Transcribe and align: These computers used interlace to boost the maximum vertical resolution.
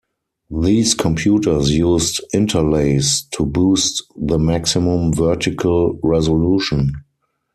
These 0.49 0.95
computers 0.95 1.69
used 1.77 2.21
interlace 2.33 3.21
to 3.33 3.45
boost 3.45 4.01
the 4.17 4.39
maximum 4.39 5.13
vertical 5.13 5.99
resolution. 6.01 7.03